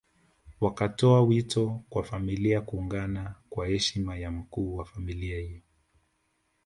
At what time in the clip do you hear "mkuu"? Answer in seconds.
4.31-4.75